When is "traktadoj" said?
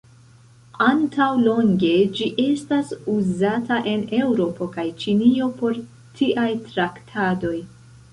6.71-7.55